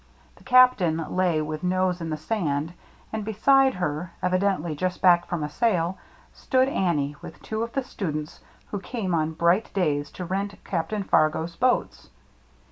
[0.37, 2.73] The Captain lay with nose in the sand,
[3.13, 5.95] and beside her, evi dently just back from a sail,
[6.33, 8.39] stood Annie with two of the students
[8.71, 12.09] who came on bright days to rent Captain Fargo's boats.